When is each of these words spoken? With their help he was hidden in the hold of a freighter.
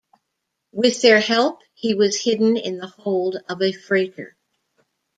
With 0.71 0.99
their 1.03 1.19
help 1.19 1.59
he 1.75 1.93
was 1.93 2.19
hidden 2.23 2.57
in 2.57 2.79
the 2.79 2.87
hold 2.87 3.37
of 3.47 3.61
a 3.61 3.71
freighter. 3.71 4.35